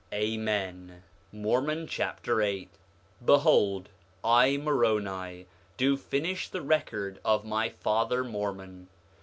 Amen. 0.11 1.03
Mormon 1.31 1.85
Chapter 1.85 2.41
8 2.41 2.71
8:1 2.71 2.71
Behold 3.27 3.89
I, 4.23 4.57
Moroni, 4.57 5.45
do 5.77 5.95
finish 5.95 6.49
the 6.49 6.63
record 6.63 7.19
of 7.23 7.45
my 7.45 7.69
father, 7.69 8.23
Mormon. 8.23 8.87